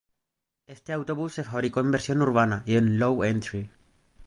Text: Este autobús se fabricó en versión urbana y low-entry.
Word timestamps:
Este 0.65 0.93
autobús 0.93 1.31
se 1.35 1.43
fabricó 1.43 1.79
en 1.79 1.91
versión 1.91 2.23
urbana 2.23 2.63
y 2.65 2.79
low-entry. 2.79 3.69